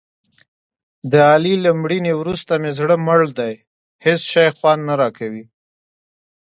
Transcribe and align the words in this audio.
د 1.11 1.13
علي 1.31 1.53
له 1.65 1.71
مړینې 1.81 2.13
ورسته 2.21 2.53
مې 2.61 2.71
زړه 2.79 2.95
مړ 3.05 3.21
دی. 3.39 3.53
هېڅ 4.05 4.21
شی 4.31 4.47
خوند 4.57 4.81
نه 4.89 4.93
راکوي. 5.01 5.43